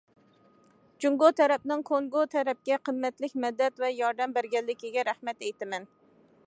[1.03, 5.89] جۇڭگو تەرەپنىڭ كونگو تەرەپكە قىممەتلىك مەدەت ۋە ياردەم بەرگەنلىكىگە رەھمەت ئېيتىمەن.